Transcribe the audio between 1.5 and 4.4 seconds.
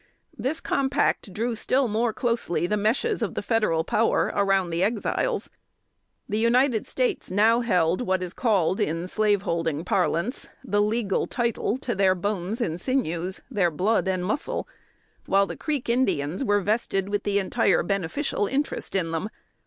still more closely the meshes of the federal power